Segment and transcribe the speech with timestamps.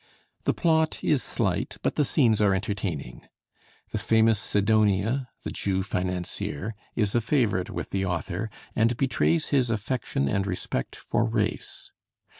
[0.45, 3.27] The plot is slight, but the scenes are entertaining.
[3.91, 9.69] The famous Sidonia, the Jew financier, is a favorite with the author, and betrays his
[9.69, 11.91] affection and respect for race.